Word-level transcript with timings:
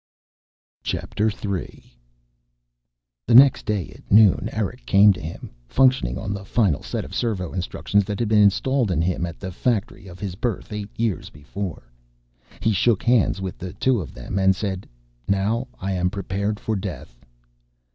III 0.91 1.97
The 3.27 3.35
next 3.35 3.67
day 3.67 3.89
at 3.91 4.11
noon 4.11 4.49
Eric 4.51 4.83
came 4.87 5.13
to 5.13 5.21
him, 5.21 5.51
functioning 5.67 6.17
on 6.17 6.33
the 6.33 6.43
final 6.43 6.81
set 6.81 7.05
of 7.05 7.13
servo 7.13 7.53
instructions 7.53 8.03
that 8.05 8.17
had 8.17 8.27
been 8.27 8.41
installed 8.41 8.89
in 8.89 8.99
him 8.99 9.27
at 9.27 9.39
the 9.39 9.51
factory 9.51 10.07
of 10.07 10.17
his 10.17 10.33
birth 10.33 10.73
eight 10.73 10.89
years 10.99 11.29
before. 11.29 11.83
He 12.61 12.73
shook 12.73 13.03
hands 13.03 13.41
with 13.41 13.59
the 13.59 13.73
two 13.73 14.01
of 14.01 14.15
them 14.15 14.39
and 14.39 14.55
said: 14.55 14.89
"Now 15.27 15.67
I 15.79 15.91
am 15.91 16.09
prepared 16.09 16.59
for 16.59 16.75
death." 16.75 17.23